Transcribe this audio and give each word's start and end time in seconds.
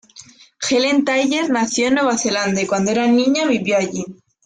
Helen 0.67 1.05
Thayer 1.05 1.51
nació 1.51 1.89
en 1.89 1.93
Nueva 1.93 2.17
Zelanda, 2.17 2.59
y 2.59 2.65
cuando 2.65 2.89
era 2.89 3.05
niña 3.05 3.45
vivió 3.45 3.77
allí. 3.77 4.03